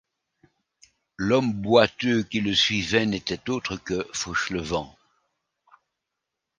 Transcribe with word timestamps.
L’homme 1.17 1.53
boiteux 1.53 2.23
qui 2.23 2.41
le 2.41 2.55
suivait 2.55 3.05
n’était 3.05 3.51
autre 3.51 3.77
que 3.77 4.07
Fauchelevent. 4.13 4.97